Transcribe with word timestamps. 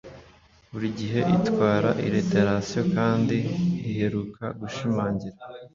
burigihe 0.71 1.19
itwara 1.35 1.89
alliteration 2.05 2.85
kandi 2.97 3.37
iheruka 3.89 4.43
gushimangira 4.59 5.37